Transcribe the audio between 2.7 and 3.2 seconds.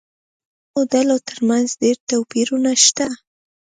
شته.